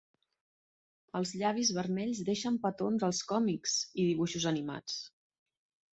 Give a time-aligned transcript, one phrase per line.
[1.19, 5.01] Els llavis vermells deixen petons als còmics i dibuixos animats.